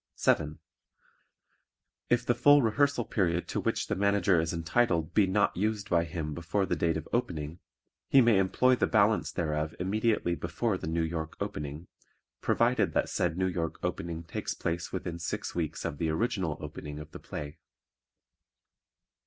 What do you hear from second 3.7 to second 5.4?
the Manager is entitled be